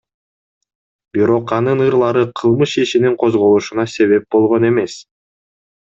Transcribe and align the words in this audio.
Бирок 1.17 1.53
анын 1.57 1.83
ырлары 1.89 2.23
кылмыш 2.41 2.73
ишинин 2.87 3.21
козголушуна 3.25 3.89
себеп 3.97 4.27
болгон 4.37 4.71
эмес. 4.73 4.99